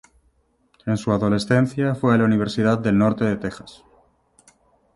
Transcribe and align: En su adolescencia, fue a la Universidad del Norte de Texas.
En 0.87 0.97
su 0.97 1.11
adolescencia, 1.11 1.93
fue 1.93 2.15
a 2.15 2.17
la 2.17 2.23
Universidad 2.23 2.79
del 2.79 2.97
Norte 2.97 3.23
de 3.23 3.35
Texas. 3.37 3.83